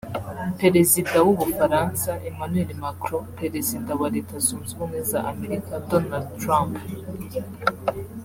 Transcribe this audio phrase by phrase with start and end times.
[0.61, 6.71] Perezida w’u Bufaransa Emmanuel Macron Perezida wa Leta Zunze Ubumwe za Amerika Donald Trump